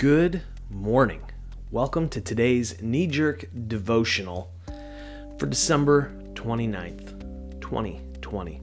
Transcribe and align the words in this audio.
Good 0.00 0.42
morning. 0.70 1.22
Welcome 1.72 2.08
to 2.10 2.20
today's 2.20 2.80
knee 2.80 3.08
jerk 3.08 3.46
devotional 3.66 4.48
for 5.40 5.46
December 5.46 6.12
29th, 6.34 7.60
2020. 7.60 8.60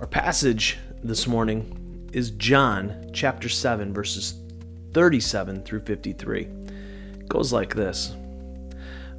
Our 0.00 0.06
passage 0.06 0.76
this 1.02 1.26
morning 1.26 2.10
is 2.12 2.32
John 2.32 3.08
chapter 3.14 3.48
7, 3.48 3.94
verses 3.94 4.34
37 4.92 5.62
through 5.62 5.80
53. 5.80 6.42
It 6.42 7.26
goes 7.26 7.50
like 7.50 7.74
this 7.74 8.14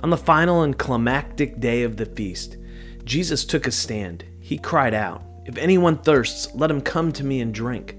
On 0.01 0.11
the 0.11 0.17
final 0.17 0.61
and 0.61 0.77
climactic 0.77 1.59
day 1.59 1.81
of 1.81 1.97
the 1.97 2.05
feast, 2.05 2.57
Jesus 3.03 3.45
took 3.45 3.65
a 3.65 3.71
stand. 3.71 4.23
He 4.41 4.59
cried 4.59 4.93
out, 4.93 5.23
If 5.45 5.57
anyone 5.57 5.97
thirsts, 5.97 6.53
let 6.53 6.69
him 6.69 6.81
come 6.81 7.11
to 7.13 7.23
me 7.23 7.41
and 7.41 7.51
drink. 7.51 7.95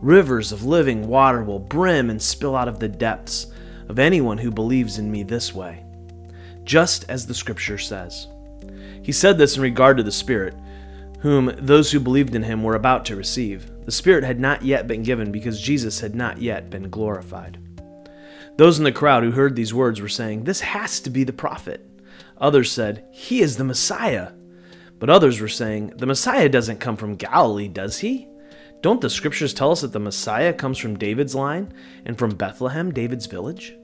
Rivers 0.00 0.52
of 0.52 0.64
living 0.64 1.08
water 1.08 1.42
will 1.42 1.58
brim 1.58 2.10
and 2.10 2.20
spill 2.20 2.54
out 2.54 2.68
of 2.68 2.78
the 2.78 2.88
depths 2.88 3.46
of 3.88 3.98
anyone 3.98 4.38
who 4.38 4.50
believes 4.50 4.98
in 4.98 5.10
me 5.10 5.22
this 5.22 5.54
way, 5.54 5.84
just 6.64 7.04
as 7.08 7.26
the 7.26 7.34
scripture 7.34 7.78
says. 7.78 8.28
He 9.02 9.12
said 9.12 9.38
this 9.38 9.56
in 9.56 9.62
regard 9.62 9.96
to 9.96 10.02
the 10.02 10.12
Spirit, 10.12 10.54
whom 11.20 11.54
those 11.58 11.90
who 11.90 12.00
believed 12.00 12.34
in 12.34 12.42
him 12.42 12.62
were 12.62 12.74
about 12.74 13.04
to 13.06 13.16
receive. 13.16 13.70
The 13.84 13.92
Spirit 13.92 14.24
had 14.24 14.40
not 14.40 14.62
yet 14.62 14.86
been 14.86 15.02
given 15.02 15.32
because 15.32 15.60
Jesus 15.60 16.00
had 16.00 16.14
not 16.14 16.42
yet 16.42 16.70
been 16.70 16.90
glorified. 16.90 17.58
Those 18.56 18.78
in 18.78 18.84
the 18.84 18.92
crowd 18.92 19.22
who 19.22 19.30
heard 19.30 19.54
these 19.54 19.74
words 19.74 20.00
were 20.00 20.08
saying, 20.08 20.44
This 20.44 20.60
has 20.60 21.00
to 21.00 21.10
be 21.10 21.24
the 21.24 21.32
prophet. 21.32 21.88
Others 22.38 22.72
said, 22.72 23.06
He 23.12 23.40
is 23.40 23.56
the 23.56 23.64
Messiah. 23.64 24.32
But 24.98 25.10
others 25.10 25.40
were 25.40 25.48
saying, 25.48 25.94
The 25.96 26.06
Messiah 26.06 26.48
doesn't 26.48 26.80
come 26.80 26.96
from 26.96 27.16
Galilee, 27.16 27.68
does 27.68 27.98
he? 27.98 28.28
Don't 28.82 29.00
the 29.00 29.10
scriptures 29.10 29.54
tell 29.54 29.72
us 29.72 29.80
that 29.80 29.92
the 29.92 29.98
Messiah 29.98 30.52
comes 30.52 30.78
from 30.78 30.98
David's 30.98 31.34
line 31.34 31.72
and 32.04 32.18
from 32.18 32.36
Bethlehem, 32.36 32.92
David's 32.92 33.26
village? 33.26 33.76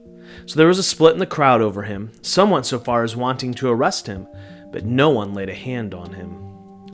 So 0.45 0.57
there 0.57 0.67
was 0.67 0.79
a 0.79 0.83
split 0.83 1.13
in 1.13 1.19
the 1.19 1.25
crowd 1.25 1.61
over 1.61 1.83
him. 1.83 2.11
Some 2.21 2.49
went 2.49 2.65
so 2.65 2.79
far 2.79 3.03
as 3.03 3.15
wanting 3.15 3.53
to 3.55 3.69
arrest 3.69 4.07
him, 4.07 4.27
but 4.71 4.85
no 4.85 5.09
one 5.09 5.33
laid 5.33 5.49
a 5.49 5.53
hand 5.53 5.93
on 5.93 6.13
him. 6.13 6.39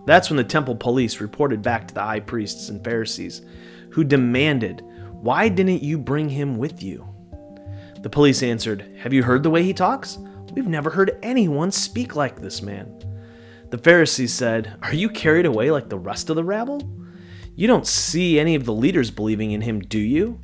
That's 0.05 0.30
when 0.30 0.38
the 0.38 0.44
temple 0.44 0.75
police 0.75 1.22
reported 1.22 1.61
back 1.61 1.88
to 1.88 1.94
the 1.94 2.02
high 2.02 2.20
priests 2.20 2.70
and 2.70 2.83
Pharisees, 2.83 3.42
who 3.92 4.03
demanded, 4.03 4.83
Why 5.22 5.50
didn't 5.50 5.83
you 5.83 5.97
bring 5.97 6.30
him 6.30 6.58
with 6.58 6.81
you? 6.81 7.08
The 8.02 8.09
police 8.09 8.42
answered, 8.42 8.97
Have 9.00 9.14
you 9.14 9.23
heard 9.23 9.44
the 9.44 9.50
way 9.50 9.64
he 9.64 9.73
talks? 9.73 10.17
We've 10.53 10.67
never 10.67 10.89
heard 10.89 11.20
anyone 11.22 11.72
speak 11.72 12.16
like 12.16 12.39
this 12.39 12.61
man. 12.61 12.95
The 13.70 13.77
Pharisees 13.77 14.33
said, 14.33 14.77
Are 14.81 14.94
you 14.94 15.09
carried 15.09 15.45
away 15.45 15.70
like 15.70 15.89
the 15.89 16.00
rest 16.00 16.30
of 16.30 16.36
the 16.36 16.44
rabble? 16.44 16.81
You 17.59 17.67
don't 17.67 17.85
see 17.85 18.39
any 18.39 18.55
of 18.55 18.63
the 18.63 18.73
leaders 18.73 19.11
believing 19.11 19.52
in 19.52 19.59
him, 19.59 19.81
do 19.81 19.99
you? 19.99 20.39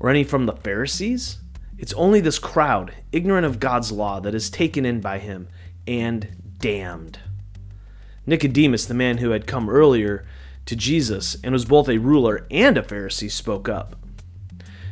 Or 0.00 0.10
any 0.10 0.24
from 0.24 0.46
the 0.46 0.52
Pharisees? 0.56 1.38
It's 1.78 1.92
only 1.92 2.20
this 2.20 2.40
crowd, 2.40 2.92
ignorant 3.12 3.46
of 3.46 3.60
God's 3.60 3.92
law, 3.92 4.18
that 4.18 4.34
is 4.34 4.50
taken 4.50 4.84
in 4.84 5.00
by 5.00 5.20
him 5.20 5.46
and 5.86 6.26
damned. 6.58 7.20
Nicodemus, 8.26 8.84
the 8.84 8.94
man 8.94 9.18
who 9.18 9.30
had 9.30 9.46
come 9.46 9.70
earlier 9.70 10.26
to 10.64 10.74
Jesus 10.74 11.36
and 11.44 11.52
was 11.52 11.64
both 11.64 11.88
a 11.88 11.98
ruler 11.98 12.48
and 12.50 12.76
a 12.76 12.82
Pharisee, 12.82 13.30
spoke 13.30 13.68
up. 13.68 13.94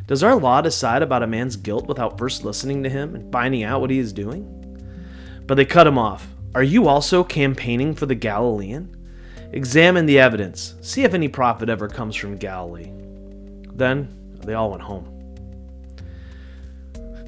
Does 0.07 0.23
our 0.23 0.37
law 0.37 0.61
decide 0.61 1.03
about 1.03 1.25
a 1.25 1.27
man's 1.27 1.57
guilt 1.57 1.89
without 1.89 2.19
first 2.19 2.45
listening 2.45 2.85
to 2.85 2.89
him 2.89 3.17
and 3.17 3.33
finding 3.33 3.65
out 3.65 3.81
what 3.81 3.91
he 3.91 3.99
is 3.99 4.13
doing? 4.13 4.47
But 5.45 5.57
they 5.57 5.65
cut 5.65 5.89
him 5.89 5.99
off. 5.99 6.29
Are 6.55 6.63
you 6.63 6.87
also 6.87 7.25
campaigning 7.25 7.97
for 7.97 8.07
the 8.07 8.15
Galilean? 8.15 9.04
Examine 9.53 10.07
the 10.07 10.19
evidence. 10.19 10.75
See 10.81 11.05
if 11.05 11.15
any 11.15 11.29
prophet 11.29 11.69
ever 11.69 11.89
comes 11.89 12.17
from 12.17 12.37
Galilee. 12.37 12.91
Then 13.73 14.09
they 14.45 14.55
all 14.55 14.71
went 14.71 14.83
home. 14.83 15.11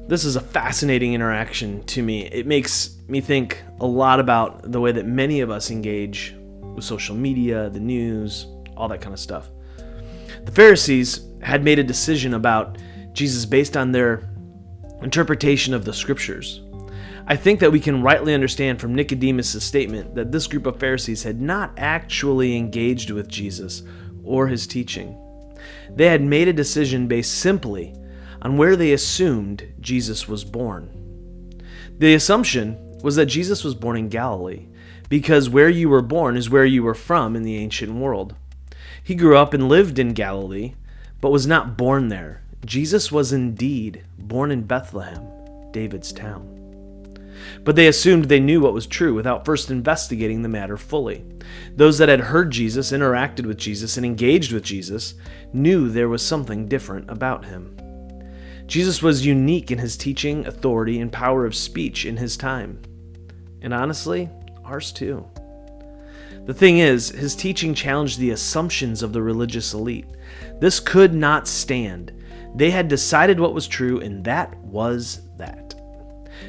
This 0.07 0.23
is 0.23 0.37
a 0.37 0.41
fascinating 0.41 1.13
interaction 1.13 1.83
to 1.85 2.01
me. 2.01 2.27
It 2.27 2.47
makes 2.47 2.97
me 3.07 3.19
think 3.19 3.61
a 3.81 3.85
lot 3.85 4.19
about 4.21 4.71
the 4.71 4.79
way 4.79 4.93
that 4.93 5.05
many 5.05 5.41
of 5.41 5.49
us 5.49 5.69
engage 5.69 6.33
with 6.75 6.85
social 6.85 7.15
media, 7.15 7.69
the 7.69 7.79
news, 7.79 8.47
all 8.77 8.87
that 8.87 9.01
kind 9.01 9.13
of 9.13 9.19
stuff. 9.19 9.49
The 10.45 10.51
Pharisees 10.51 11.25
had 11.41 11.63
made 11.63 11.77
a 11.79 11.83
decision 11.83 12.35
about 12.35 12.77
Jesus 13.11 13.45
based 13.45 13.75
on 13.75 13.91
their 13.91 14.29
interpretation 15.01 15.73
of 15.73 15.83
the 15.83 15.93
scriptures. 15.93 16.61
I 17.29 17.35
think 17.35 17.59
that 17.59 17.73
we 17.73 17.81
can 17.81 18.01
rightly 18.01 18.33
understand 18.33 18.79
from 18.79 18.95
Nicodemus' 18.95 19.61
statement 19.61 20.15
that 20.15 20.31
this 20.31 20.47
group 20.47 20.65
of 20.65 20.79
Pharisees 20.79 21.23
had 21.23 21.41
not 21.41 21.73
actually 21.75 22.55
engaged 22.55 23.11
with 23.11 23.27
Jesus 23.27 23.83
or 24.23 24.47
his 24.47 24.65
teaching. 24.65 25.17
They 25.89 26.07
had 26.07 26.21
made 26.21 26.47
a 26.47 26.53
decision 26.53 27.07
based 27.07 27.35
simply 27.37 27.93
on 28.41 28.55
where 28.55 28.77
they 28.77 28.93
assumed 28.93 29.73
Jesus 29.81 30.29
was 30.29 30.45
born. 30.45 31.61
The 31.97 32.13
assumption 32.13 32.77
was 33.03 33.17
that 33.17 33.25
Jesus 33.25 33.61
was 33.61 33.75
born 33.75 33.97
in 33.97 34.07
Galilee, 34.07 34.67
because 35.09 35.49
where 35.49 35.69
you 35.69 35.89
were 35.89 36.01
born 36.01 36.37
is 36.37 36.49
where 36.49 36.65
you 36.65 36.81
were 36.81 36.93
from 36.93 37.35
in 37.35 37.43
the 37.43 37.57
ancient 37.57 37.93
world. 37.93 38.35
He 39.03 39.15
grew 39.15 39.35
up 39.35 39.53
and 39.53 39.67
lived 39.67 39.99
in 39.99 40.13
Galilee, 40.13 40.75
but 41.19 41.31
was 41.31 41.45
not 41.45 41.77
born 41.77 42.07
there. 42.07 42.41
Jesus 42.65 43.11
was 43.11 43.33
indeed 43.33 44.03
born 44.17 44.49
in 44.49 44.63
Bethlehem, 44.63 45.27
David's 45.71 46.13
town. 46.13 46.56
But 47.63 47.75
they 47.75 47.87
assumed 47.87 48.25
they 48.25 48.39
knew 48.39 48.61
what 48.61 48.73
was 48.73 48.87
true 48.87 49.13
without 49.13 49.45
first 49.45 49.69
investigating 49.71 50.41
the 50.41 50.49
matter 50.49 50.77
fully. 50.77 51.25
Those 51.75 51.97
that 51.97 52.09
had 52.09 52.21
heard 52.21 52.51
Jesus, 52.51 52.91
interacted 52.91 53.45
with 53.45 53.57
Jesus, 53.57 53.97
and 53.97 54.05
engaged 54.05 54.51
with 54.51 54.63
Jesus 54.63 55.15
knew 55.53 55.89
there 55.89 56.09
was 56.09 56.25
something 56.25 56.67
different 56.67 57.09
about 57.09 57.45
him. 57.45 57.77
Jesus 58.67 59.01
was 59.01 59.25
unique 59.25 59.71
in 59.71 59.77
his 59.77 59.95
teaching, 59.95 60.45
authority, 60.45 60.99
and 60.99 61.11
power 61.11 61.45
of 61.45 61.55
speech 61.55 62.05
in 62.05 62.17
his 62.17 62.35
time. 62.35 62.81
And 63.61 63.73
honestly, 63.73 64.29
ours 64.65 64.91
too. 64.91 65.25
The 66.45 66.53
thing 66.53 66.79
is, 66.79 67.09
his 67.09 67.35
teaching 67.35 67.73
challenged 67.73 68.19
the 68.19 68.31
assumptions 68.31 69.03
of 69.03 69.13
the 69.13 69.21
religious 69.21 69.73
elite. 69.73 70.05
This 70.59 70.79
could 70.79 71.13
not 71.13 71.47
stand. 71.47 72.13
They 72.55 72.71
had 72.71 72.87
decided 72.87 73.39
what 73.39 73.53
was 73.53 73.67
true, 73.67 73.99
and 73.99 74.23
that 74.23 74.57
was 74.59 75.21
that. 75.37 75.66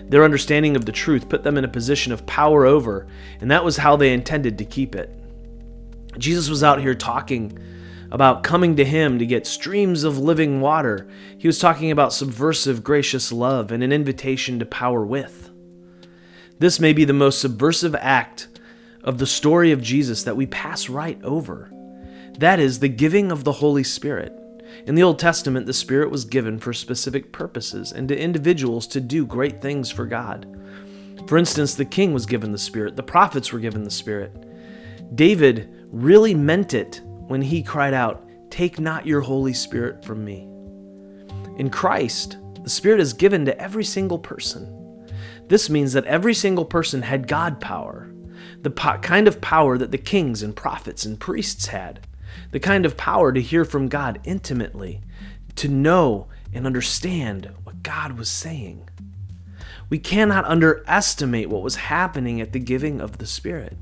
Their 0.09 0.25
understanding 0.25 0.77
of 0.77 0.85
the 0.85 0.93
truth 0.93 1.29
put 1.29 1.43
them 1.43 1.57
in 1.57 1.65
a 1.65 1.69
position 1.69 2.13
of 2.13 2.27
power 2.27 2.67
over, 2.67 3.07
and 3.41 3.51
that 3.51 3.65
was 3.65 3.77
how 3.77 3.97
they 3.97 4.13
intended 4.13 4.59
to 4.59 4.65
keep 4.65 4.95
it. 4.95 5.11
Jesus 6.19 6.49
was 6.49 6.63
out 6.63 6.81
here 6.81 6.95
talking 6.95 7.59
about 8.11 8.43
coming 8.43 8.77
to 8.77 8.85
him 8.85 9.19
to 9.19 9.27
get 9.27 9.47
streams 9.47 10.03
of 10.05 10.19
living 10.19 10.61
water. 10.61 11.07
He 11.37 11.47
was 11.47 11.59
talking 11.59 11.91
about 11.91 12.13
subversive, 12.13 12.83
gracious 12.83 13.31
love 13.31 13.71
and 13.71 13.83
an 13.83 13.93
invitation 13.93 14.59
to 14.59 14.67
power 14.67 15.05
with. 15.05 15.51
This 16.59 16.81
may 16.81 16.93
be 16.93 17.05
the 17.05 17.13
most 17.13 17.41
subversive 17.41 17.95
act 17.95 18.49
of 19.05 19.19
the 19.19 19.27
story 19.27 19.73
of 19.73 19.83
Jesus 19.83 20.23
that 20.25 20.37
we 20.37 20.47
pass 20.47 20.89
right 20.89 21.23
over. 21.23 21.71
That 22.39 22.59
is 22.59 22.79
the 22.79 22.89
giving 22.89 23.31
of 23.31 23.45
the 23.45 23.53
Holy 23.53 23.85
Spirit. 23.85 24.33
In 24.89 24.95
the 24.95 25.03
Old 25.03 25.19
Testament, 25.19 25.67
the 25.67 25.75
Spirit 25.75 26.11
was 26.11 26.25
given 26.25 26.59
for 26.59 26.73
specific 26.73 27.31
purposes 27.31 27.93
and 27.93 28.09
to 28.09 28.19
individuals 28.19 28.87
to 28.87 29.03
do 29.03 29.27
great 29.27 29.61
things 29.61 29.91
for 29.91 30.07
God. 30.07 30.47
For 31.27 31.37
instance, 31.37 31.75
the 31.75 31.85
king 31.85 32.15
was 32.15 32.25
given 32.25 32.53
the 32.53 32.59
Spirit, 32.59 32.97
the 32.97 33.03
prophets 33.03 33.53
were 33.53 33.59
given 33.59 33.85
the 33.85 33.91
Spirit. 33.91 34.33
David 35.15 35.69
really 35.91 36.35
meant 36.35 36.73
it 36.73 37.03
when 37.05 37.43
he 37.43 37.63
cried 37.63 37.93
out, 37.93 38.27
Take 38.51 38.81
not 38.81 39.05
your 39.05 39.21
Holy 39.21 39.53
Spirit 39.53 40.03
from 40.03 40.25
me. 40.25 40.49
In 41.59 41.69
Christ, 41.69 42.39
the 42.63 42.71
Spirit 42.71 43.01
is 43.01 43.13
given 43.13 43.45
to 43.45 43.61
every 43.61 43.85
single 43.85 44.19
person. 44.19 45.07
This 45.49 45.69
means 45.69 45.93
that 45.93 46.07
every 46.07 46.33
single 46.33 46.65
person 46.65 47.03
had 47.03 47.29
God 47.29 47.61
power, 47.61 48.11
the 48.63 48.71
po- 48.71 48.97
kind 49.01 49.29
of 49.29 49.43
power 49.43 49.77
that 49.77 49.91
the 49.91 49.99
kings 49.99 50.43
and 50.43 50.57
prophets 50.57 51.05
and 51.05 51.21
priests 51.21 51.67
had 51.67 52.07
the 52.51 52.61
kind 52.61 52.87
of 52.87 52.97
power 52.97 53.33
to 53.33 53.41
hear 53.41 53.65
from 53.65 53.89
God 53.89 54.21
intimately, 54.25 55.01
to 55.57 55.69
know 55.69 56.29
and 56.53 56.67
understand 56.67 57.51
what 57.65 57.83
God 57.83 58.19
was 58.19 58.31
saying. 58.31 58.89
We 59.91 59.99
cannot 59.99 60.45
underestimate 60.45 61.49
what 61.49 61.63
was 61.63 61.77
happening 61.77 62.41
at 62.41 62.53
the 62.53 62.59
giving 62.59 63.01
of 63.01 63.19
the 63.19 63.27
Spirit. 63.27 63.77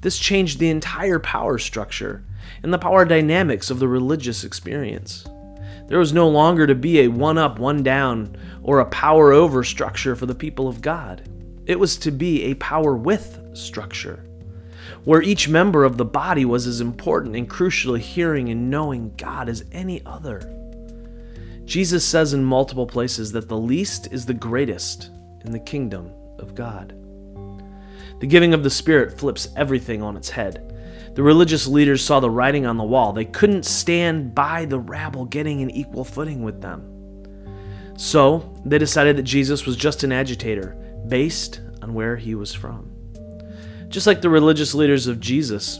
This 0.00 0.18
changed 0.18 0.58
the 0.58 0.70
entire 0.70 1.18
power 1.18 1.58
structure 1.58 2.24
and 2.62 2.72
the 2.72 2.78
power 2.78 3.04
dynamics 3.04 3.70
of 3.70 3.78
the 3.78 3.88
religious 3.88 4.44
experience. 4.44 5.24
There 5.88 5.98
was 5.98 6.12
no 6.12 6.28
longer 6.28 6.66
to 6.66 6.74
be 6.74 7.00
a 7.00 7.08
one 7.08 7.38
up, 7.38 7.58
one 7.58 7.82
down, 7.82 8.36
or 8.62 8.80
a 8.80 8.86
power 8.86 9.32
over 9.32 9.62
structure 9.64 10.16
for 10.16 10.26
the 10.26 10.34
people 10.34 10.68
of 10.68 10.80
God. 10.80 11.28
It 11.66 11.78
was 11.78 11.96
to 11.98 12.10
be 12.10 12.44
a 12.44 12.54
power 12.54 12.96
with 12.96 13.40
structure 13.54 14.24
where 15.04 15.22
each 15.22 15.48
member 15.48 15.84
of 15.84 15.96
the 15.96 16.04
body 16.04 16.44
was 16.44 16.66
as 16.66 16.80
important 16.80 17.36
and 17.36 17.48
crucially 17.48 18.00
hearing 18.00 18.48
and 18.48 18.70
knowing 18.70 19.14
God 19.16 19.48
as 19.48 19.64
any 19.72 20.04
other. 20.04 20.40
Jesus 21.64 22.04
says 22.04 22.32
in 22.34 22.44
multiple 22.44 22.86
places 22.86 23.32
that 23.32 23.48
the 23.48 23.56
least 23.56 24.12
is 24.12 24.26
the 24.26 24.34
greatest 24.34 25.10
in 25.44 25.52
the 25.52 25.58
kingdom 25.58 26.12
of 26.38 26.54
God. 26.54 26.94
The 28.20 28.26
giving 28.26 28.54
of 28.54 28.62
the 28.62 28.70
Spirit 28.70 29.18
flips 29.18 29.48
everything 29.56 30.02
on 30.02 30.16
its 30.16 30.30
head. 30.30 30.68
The 31.14 31.22
religious 31.22 31.66
leaders 31.66 32.02
saw 32.02 32.20
the 32.20 32.30
writing 32.30 32.66
on 32.66 32.76
the 32.76 32.84
wall. 32.84 33.12
They 33.12 33.24
couldn't 33.24 33.64
stand 33.64 34.34
by 34.34 34.64
the 34.64 34.78
rabble 34.78 35.24
getting 35.26 35.60
an 35.60 35.70
equal 35.70 36.04
footing 36.04 36.42
with 36.42 36.60
them. 36.60 36.88
So 37.96 38.54
they 38.64 38.78
decided 38.78 39.16
that 39.16 39.24
Jesus 39.24 39.66
was 39.66 39.76
just 39.76 40.04
an 40.04 40.12
agitator 40.12 40.76
based 41.08 41.60
on 41.82 41.94
where 41.94 42.16
he 42.16 42.34
was 42.34 42.54
from. 42.54 42.90
Just 43.92 44.06
like 44.06 44.22
the 44.22 44.30
religious 44.30 44.74
leaders 44.74 45.06
of 45.06 45.20
Jesus, 45.20 45.78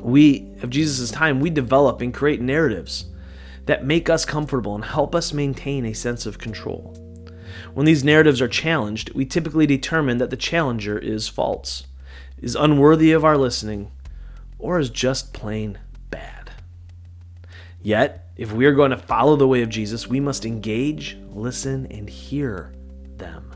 we 0.00 0.52
of 0.62 0.70
Jesus' 0.70 1.12
time, 1.12 1.38
we 1.38 1.48
develop 1.48 2.00
and 2.00 2.12
create 2.12 2.40
narratives 2.40 3.04
that 3.66 3.84
make 3.84 4.10
us 4.10 4.24
comfortable 4.24 4.74
and 4.74 4.84
help 4.84 5.14
us 5.14 5.32
maintain 5.32 5.86
a 5.86 5.92
sense 5.92 6.26
of 6.26 6.38
control. 6.38 6.92
When 7.72 7.86
these 7.86 8.02
narratives 8.02 8.40
are 8.40 8.48
challenged, 8.48 9.14
we 9.14 9.26
typically 9.26 9.64
determine 9.64 10.18
that 10.18 10.30
the 10.30 10.36
challenger 10.36 10.98
is 10.98 11.28
false, 11.28 11.86
is 12.42 12.56
unworthy 12.56 13.12
of 13.12 13.24
our 13.24 13.38
listening, 13.38 13.92
or 14.58 14.80
is 14.80 14.90
just 14.90 15.32
plain 15.32 15.78
bad. 16.10 16.50
Yet, 17.80 18.26
if 18.36 18.50
we 18.50 18.66
are 18.66 18.74
going 18.74 18.90
to 18.90 18.96
follow 18.96 19.36
the 19.36 19.46
way 19.46 19.62
of 19.62 19.68
Jesus, 19.68 20.08
we 20.08 20.18
must 20.18 20.44
engage, 20.44 21.16
listen, 21.30 21.86
and 21.92 22.10
hear 22.10 22.72
them. 23.18 23.53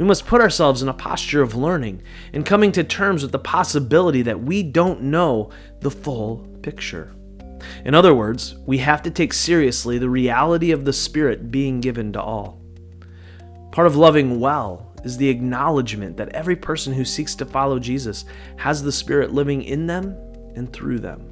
We 0.00 0.06
must 0.06 0.26
put 0.26 0.40
ourselves 0.40 0.80
in 0.80 0.88
a 0.88 0.94
posture 0.94 1.42
of 1.42 1.54
learning 1.54 2.00
and 2.32 2.46
coming 2.46 2.72
to 2.72 2.82
terms 2.82 3.22
with 3.22 3.32
the 3.32 3.38
possibility 3.38 4.22
that 4.22 4.42
we 4.42 4.62
don't 4.62 5.02
know 5.02 5.50
the 5.80 5.90
full 5.90 6.38
picture. 6.62 7.12
In 7.84 7.94
other 7.94 8.14
words, 8.14 8.54
we 8.64 8.78
have 8.78 9.02
to 9.02 9.10
take 9.10 9.34
seriously 9.34 9.98
the 9.98 10.08
reality 10.08 10.70
of 10.70 10.86
the 10.86 10.92
Spirit 10.94 11.50
being 11.50 11.82
given 11.82 12.14
to 12.14 12.22
all. 12.22 12.62
Part 13.72 13.86
of 13.86 13.94
loving 13.94 14.40
well 14.40 14.90
is 15.04 15.18
the 15.18 15.28
acknowledgement 15.28 16.16
that 16.16 16.30
every 16.30 16.56
person 16.56 16.94
who 16.94 17.04
seeks 17.04 17.34
to 17.34 17.44
follow 17.44 17.78
Jesus 17.78 18.24
has 18.56 18.82
the 18.82 18.92
Spirit 18.92 19.34
living 19.34 19.60
in 19.64 19.86
them 19.86 20.16
and 20.56 20.72
through 20.72 21.00
them. 21.00 21.28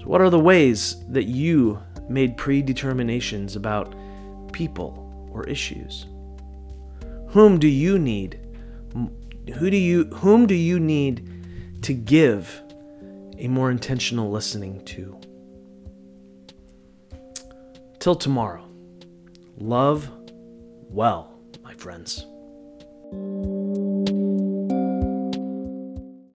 So, 0.00 0.06
what 0.06 0.22
are 0.22 0.30
the 0.30 0.40
ways 0.40 1.04
that 1.10 1.24
you 1.24 1.82
made 2.08 2.38
predeterminations 2.38 3.56
about 3.56 3.94
people 4.52 5.28
or 5.30 5.46
issues? 5.46 6.06
Whom 7.30 7.58
do 7.58 7.68
you 7.68 7.98
need? 7.98 8.40
Who 9.54 9.70
do 9.70 9.76
you 9.76 10.04
whom 10.06 10.46
do 10.46 10.54
you 10.54 10.80
need 10.80 11.82
to 11.82 11.92
give 11.94 12.60
a 13.38 13.48
more 13.48 13.70
intentional 13.70 14.30
listening 14.30 14.84
to? 14.86 15.18
Till 17.98 18.14
tomorrow. 18.14 18.64
Love 19.58 20.10
well, 20.90 21.34
my 21.62 21.74
friends. 21.74 22.24